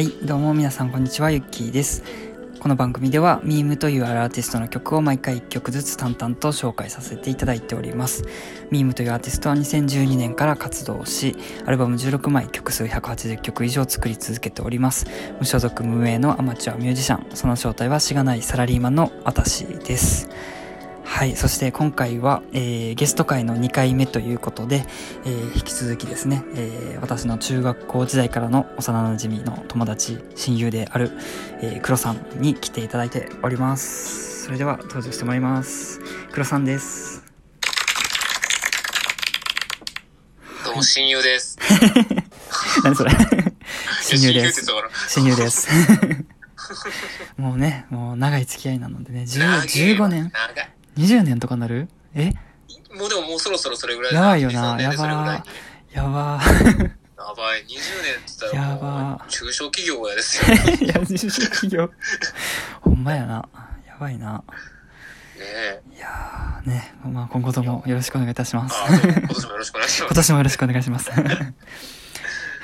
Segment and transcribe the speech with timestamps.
[0.00, 2.02] はい、どうも皆さんこんにちは、ゆっきーです。
[2.58, 8.24] この番組では、ミームというあるアーティストの曲を毎回1曲ずつ淡々と紹介させていただいております。
[8.70, 15.04] ミームというアーティストは2012年から活動し、アルバム16枚、曲数180曲以上作り続けております。
[15.38, 20.30] 無所属無名のアマチュアミュージシャン、その正体はしがないサラリーマンの私です。
[21.12, 21.36] はい。
[21.36, 24.84] そして今回は、えーゲスト会の2回目ということで、
[25.24, 31.10] えー引き続きですね、えー私の中学校時代からの幼馴染の友達、親友である、
[31.62, 34.44] えー、黒さんに来ていただいております。
[34.44, 36.00] それでは登場してもらいます。
[36.32, 37.22] 黒さんです。
[40.64, 41.58] どうも親友です。
[42.84, 43.10] 何それ？
[44.02, 44.66] 親友です
[45.08, 45.68] 親友です。
[47.36, 49.56] もうね、もう長い付き合いなのでね、10長い
[49.90, 51.88] よ15年長い ?20 年とかなる？
[52.14, 52.32] え？
[52.94, 55.44] もうでももうそろそろそれぐらいやばいよな23年でそれぐらいに
[55.94, 56.40] やば
[57.16, 57.62] やばい。
[57.64, 57.80] 20年って
[58.40, 60.56] 言ったらやもばう、中小企業やですよ。
[60.56, 61.90] ね いや、自主企業。
[62.80, 63.48] ほんまやな。
[63.86, 64.42] やばいな。
[65.38, 65.80] え。
[65.94, 68.74] いやーね、まあ今後ともよろしくお願いいたします。
[68.88, 70.14] 今年もよろしくお願いしま今す。
[70.14, 71.10] 年もよろしくお願いします。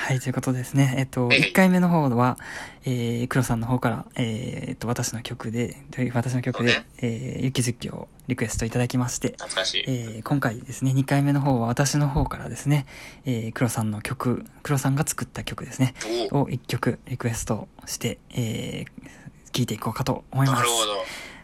[0.07, 0.95] はい、ということですね。
[0.99, 2.39] えっと、えい1回目の方は、
[2.85, 9.84] えー、黒さんの方から、えー、っと、私の曲で、で私の曲で、ねえー、雪月をリクエストいただきまして、懐かしい。
[9.89, 12.87] えー今回ですね、2回目の方は私の方からですね、
[13.25, 15.93] えー、黒さんの曲、黒さんが作った曲ですね、
[16.31, 20.59] おを1曲リクエストして、えー、聴いていこうかと思います。
[20.59, 20.93] なるほど。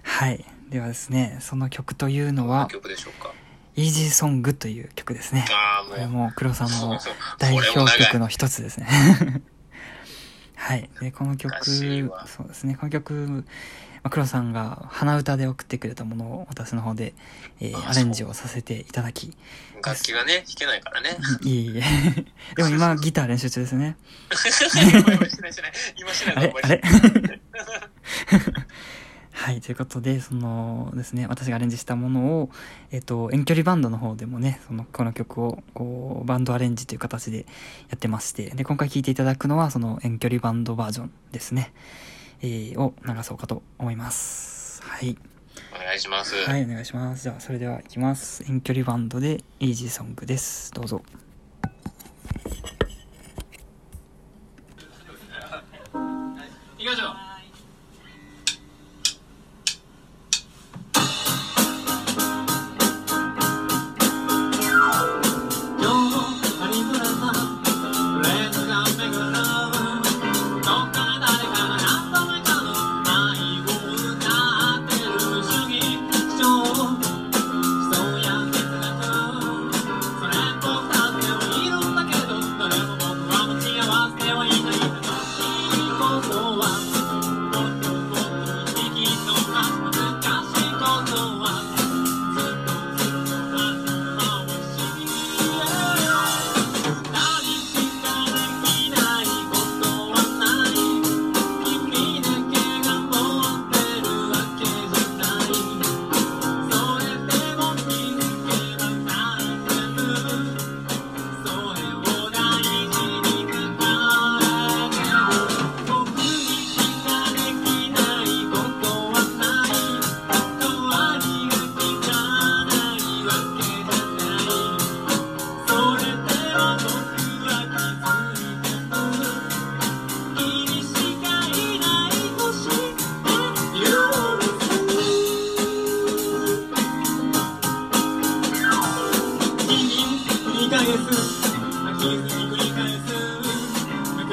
[0.03, 0.45] はい。
[0.71, 3.35] ではですね、その曲というのは、曲でしょうか？
[3.77, 5.45] イージーソングという曲ですね。
[5.91, 6.99] これも黒さんの
[7.39, 8.87] 代表曲の一つですね。
[10.57, 10.89] はい。
[11.01, 17.15] で、この曲、そうですね、この曲、まあ、黒さんが鼻歌で送ってくれたものを私の方で、
[17.61, 19.37] えーあアレンジをさせていただき、
[19.85, 21.17] 楽器がね、弾けないからね。
[21.43, 21.83] いえいえ。
[22.57, 23.97] でも今ギター練習中ですね。
[24.31, 24.37] 今
[25.31, 25.73] しないしない。
[25.97, 26.83] 今しないあとれあれ？
[29.33, 32.51] はい、ということで、そのですね、私がアレンジしたものを、
[32.91, 37.47] えっと、遠距離バンドの方でもね、その、この曲を、こう、バンドアレンジという形で
[37.89, 41.73] やってまして、で、今回聴いていただくのは、その遠距離バンドバージョンですね、
[42.43, 44.83] えー、を流そうかと思います。
[44.83, 45.17] はい。
[45.75, 46.35] お願いします。
[46.37, 47.23] はい、お願いします。
[47.23, 48.45] じゃあ、それでは行きます。
[48.47, 50.73] 遠距離バンドで、イージーソングです。
[50.73, 51.03] どうぞ。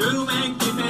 [0.00, 0.80] くるめきせず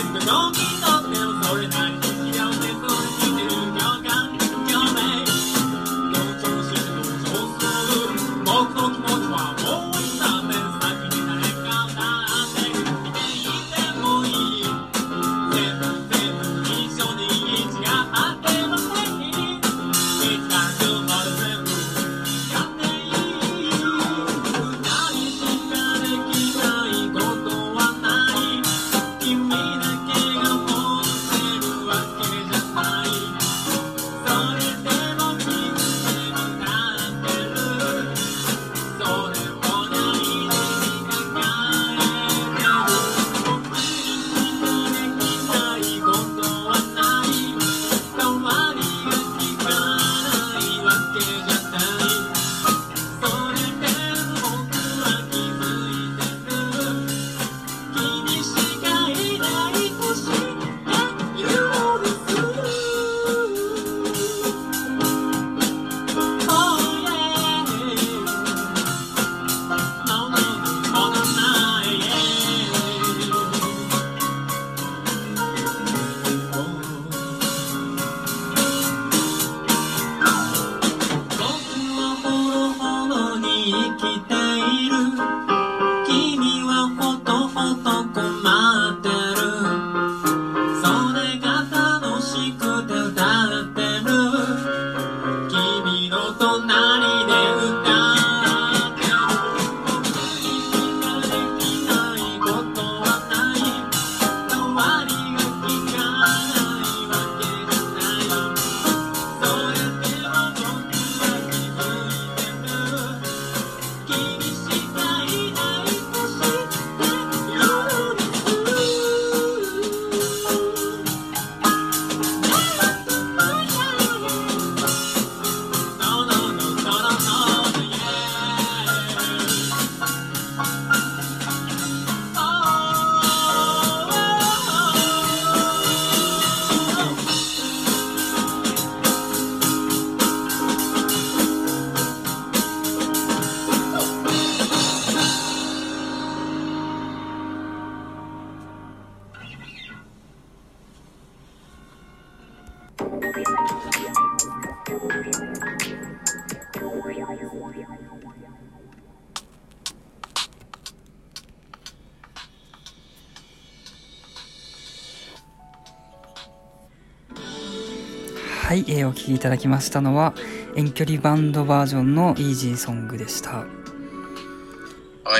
[168.70, 170.32] はい、えーお聴きいただきましたのは
[170.76, 173.50] 遠距離バンドバージョンのイージーソングでした。
[173.50, 173.66] は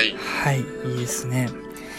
[0.01, 0.13] い。
[0.17, 1.47] はいいいですね。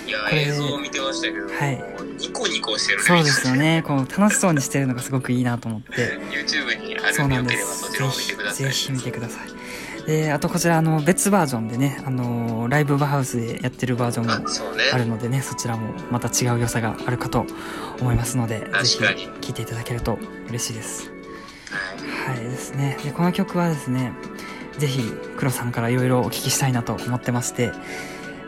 [0.07, 1.83] いや、映像を見てましたけど、はい。
[2.19, 2.99] ニコニコしてる。
[2.99, 3.05] ね。
[3.05, 3.55] そうですよ。
[3.55, 3.83] ね。
[3.87, 6.19] こう楽しそうにしてるのがすごくいいなと思って。
[6.31, 8.57] YouTube にあそうなんでるよければそすちらを見てください。
[8.67, 10.07] ぜひぜひ見てください。
[10.07, 14.33] であとこちらあの別バージョンでねあのライブハウスでやってるバージョンも
[14.93, 17.47] あ、るのでねそちらもまた違う良さがあるかと
[18.01, 20.19] 思いますのでぜひ聴いていただけると
[20.49, 21.12] 嬉しいです
[22.03, 22.99] はいはいですね。
[23.05, 24.13] でこの曲はですね
[24.79, 25.03] ぜひ
[25.37, 27.73] 黒さんからいろいろお聞きしたいなと思ってまして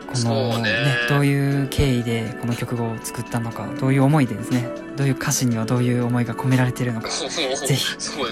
[0.07, 0.69] このね。
[1.09, 7.95] どういう経緯でこの曲を作ったのかどういう思いでですねどういう歌詞にはどういう思いが込められているのかぜぜひ。
[7.99, 8.27] そう。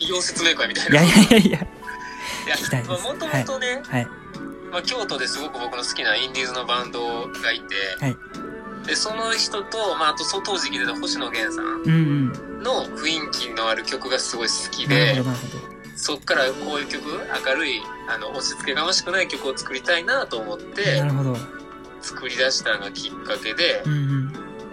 [0.00, 1.06] 医療説明会みたいいやな。
[1.06, 1.58] いやいやいや。
[1.58, 1.60] い
[2.50, 2.90] や聞きたいです。
[2.90, 4.06] まあもともとね、はい。
[4.72, 8.16] まあ、京都ですごく僕の好きなインディーズのバンドがいて、はい
[8.88, 11.92] でその人と、まあ、あとそ当時聴いてた星野源さんうんう
[12.58, 12.62] ん。
[12.62, 15.78] の雰囲気のある曲がすごい好きでほどなるほど。
[15.94, 17.04] そっからこういう曲
[17.46, 21.02] 明るいあの押し付けがましくない曲を作りたいなと思って
[22.00, 24.17] 作り出したのがきっかけでうんうん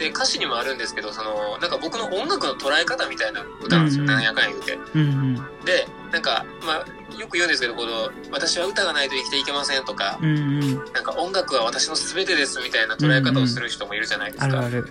[0.06, 4.16] で歌詞にもあるんですけどそのなんか僕の音楽の捉え方みたいな歌なんですよ、うんうん。
[4.16, 4.80] なんやかんや言うて。
[4.94, 5.36] うんうん。
[5.66, 10.32] でなんか、まあ、よく言うんですけどこの「私は歌がないと生きていけません」とかうんう
[10.64, 10.76] ん。
[10.94, 14.46] なんか音楽は私の全てですみたいな捉え方をする人もいるじゃないですか。
[14.46, 14.90] あるある。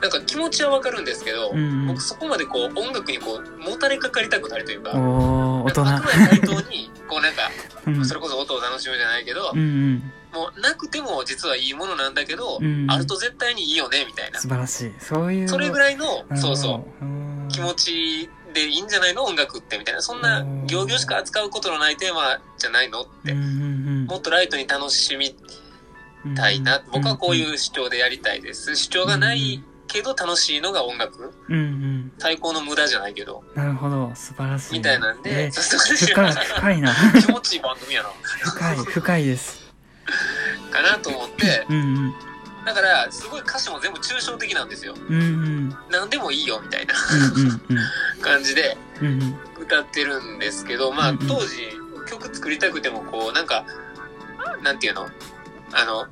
[0.00, 1.86] なんか気持ちはわかるんですけど、うんうん。
[1.88, 7.50] 僕そこまでこう音楽にこうもたれかかりたくなるというか、大人なんかあくまで対等に、こうなんか、
[7.86, 8.04] うん。
[8.04, 14.38] それこそ音を楽しむじゃないけど、うんうんもうなくても実はいいものなんだけど、うんあると絶対にいいよねみたいな。
[14.40, 20.02] 素晴らしいそういうそれぐらいの、そうそう、うん気持ちでいいんじゃないの音楽ってみたいな。
[20.02, 23.32] そんなうん行々しく扱うことのないテーマじゃないのって。
[23.32, 25.34] うんうんもっとライトに楽しみ
[26.26, 26.82] うんたいな。
[26.92, 28.74] 僕はこうういう主張でやりたいです。
[28.76, 31.32] 主張がないけど楽しいのが音楽。
[31.50, 33.42] んうん最高の無駄じゃないけど。
[33.54, 38.10] なるほど素晴らしいみたいなんで、えちょっと深い深いな 気持ちいい番組やな。
[38.42, 39.63] 深い深いです
[40.74, 42.14] かなと思って、うんうん。
[42.66, 44.94] だから、すごい歌詞も全部抽象的なんですよ。
[45.08, 45.24] うんう
[45.68, 45.76] ん。
[45.90, 46.94] 何でもいいよみたいな。
[48.20, 48.76] 感じで
[49.60, 51.68] 歌ってるんですけど、まあ当時
[52.08, 53.64] 曲作りたくてもこう、なんか、
[54.62, 55.08] なんていうの？
[55.72, 56.06] あの、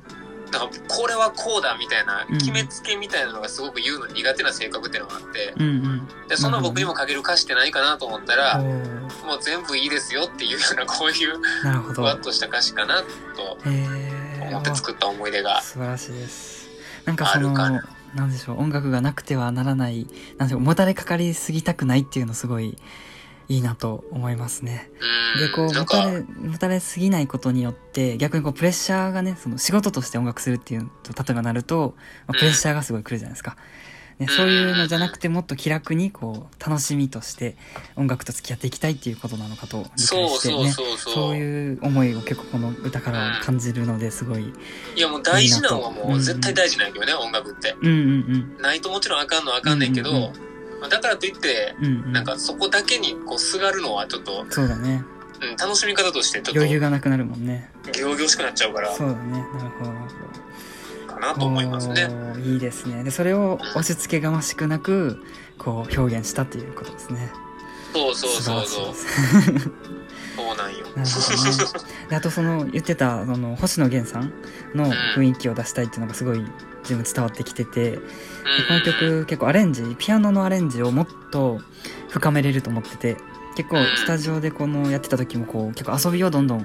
[0.51, 2.37] なんかこれはこうだみたいなうん。
[2.37, 6.07] 決めつけみたいなのがすごく言うの苦手な性格っていうのがあって、うんうん。
[6.27, 11.41] でそんな僕にも書ける歌詞ってないかなと思ったら、おもーう全部いいですよっていうようなこういう
[11.93, 13.87] ふわっとした歌詞かなとへえ
[14.53, 15.61] 思って作った思い出が。
[15.61, 16.69] 素晴らしいです
[17.05, 17.83] なんかそのな
[18.15, 20.07] なんでしょう音楽がなくてはならない
[20.37, 22.77] なんでしょうもたれかかりすぎたくないっていうのすごい
[23.49, 24.89] いいなと思いますね
[25.35, 25.41] うん。
[25.41, 31.95] でこうもたれもたれすぎないことによって逆にこうプレッシャーがねその仕事として音楽するっていうと例えばなると、
[32.27, 33.57] まあプレッシャーがすごい来るじゃないですか、
[34.19, 37.55] ね、そういうのじゃなくてもっと気楽にこう楽しみとして
[37.95, 41.13] 音楽と付き合っていきたいっていうことなのかと理解そうそうしてねそうそう。
[41.13, 44.53] そういう思いを結構この歌から感じるのですごい。
[44.95, 47.75] いやもう大事なのはもう絶対大事なんやけどね、音楽って。
[47.81, 50.79] うんうんないともちろんあかんのはあかんねんけど、うんうんうん。
[50.81, 52.11] まあだからといって、うんうんうん。
[52.11, 55.03] なんかそこだけにこうすがるのはちょっと、そうだね。
[55.41, 57.69] うん、楽しみ方としてちょっと余裕がなくなるもんね。
[57.93, 59.31] 行々しくなっちゃうから、そうだね。
[59.31, 59.91] なるほど
[61.23, 62.09] なと思いますね。
[62.43, 63.03] いいですね。
[63.03, 65.23] でそれを押し付けがましくなく
[65.57, 67.31] こう表現したっていうことですね。
[67.93, 68.93] そうそうそう素そう。
[70.35, 70.85] そうなんよ。
[70.95, 71.83] なるほど。
[71.83, 74.33] ねであとその言ってたその星野源さん
[74.75, 76.43] の雰囲気を出したいっていうのがすごい
[76.81, 77.97] 自分伝わってきててで
[78.67, 81.61] この曲結構アレンジピアノのアレンジをもっと
[82.09, 83.17] 深めれると思ってて
[83.55, 86.59] 結構うんスタジオでこのやってた時もこう結構遊びをどんどん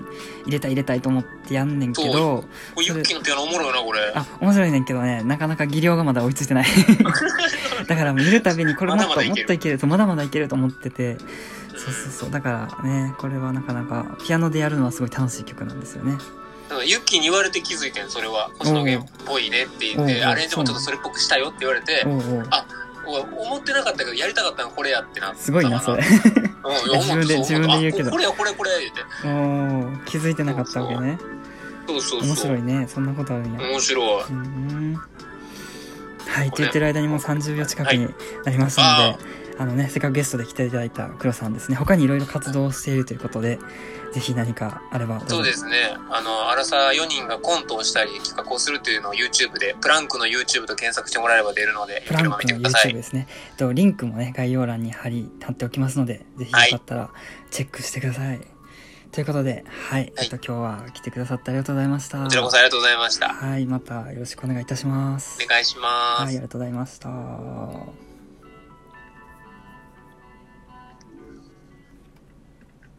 [0.45, 2.45] 入れたい入れたいと思ってやんねんけど
[2.77, 4.13] ユッキーのピアノおもろいよな、これ。
[4.15, 5.23] あ面白いねんけどね。
[5.23, 6.67] なかなか技量がまだ追いついてない。
[7.87, 11.19] だから見るたびにこれもっともっといけるとまだまだいけると思ってて。
[11.77, 12.31] そうそうそう。
[12.31, 16.13] だからねこれはなかなかピアノでやるのはすごい楽しい曲なんですよね。
[16.13, 16.49] うん
[16.85, 18.51] ユッキーに言われて気づいてん、それは。
[18.59, 22.05] 星野源っぽいねって言って、アレンジもちょっとそれっぽくしたよって言われて
[22.51, 22.67] あ
[23.07, 25.35] お思ってなかったけど、やりたかったのこれやってな。
[25.35, 26.03] すごいなそれ
[26.65, 28.09] うん、自分で自分で言うけど。
[28.09, 29.03] あこれやこれこれ言って。
[29.25, 31.19] おー気づいてなかったわけね。
[31.87, 32.23] そうそう。
[32.23, 33.61] 面白いねそんなことあるんや。
[33.61, 34.25] 面白い。
[34.25, 35.01] うん。
[36.27, 38.09] はい、と言ってる間にもう30秒近くに
[38.45, 39.25] なりましたので、
[39.59, 43.59] あのね、せっかくゲストで来ていただいた黒さんですね、他にいろいろ活動をしているということで、
[44.13, 45.97] ぜひ何かあればそうですね。
[46.11, 52.95] あの、アラサー4人がコントをしたり企画をするというのを YouTube で、プランクの YouTube と検索してもらえれば出るので、プランクの YouTube い。
[52.95, 53.27] ですね。
[53.57, 57.11] と、リンクもね、概要欄に貼り、貼っておきますので、ぜひよかったら
[57.51, 58.41] チェックしてください。
[59.11, 60.13] ということで、はい。
[60.17, 62.23] えっと、今日は来てくださってありがとうございました。
[62.23, 63.29] こちらこそありがとうございました。
[63.31, 63.67] はい。
[63.67, 65.43] またよろしくお願いいたします。
[65.43, 66.23] お願いします。
[66.23, 68.08] はい、ありがとうございました。